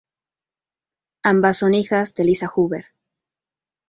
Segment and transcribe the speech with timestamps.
[1.21, 2.87] Ambas son hijas de Liza Huber.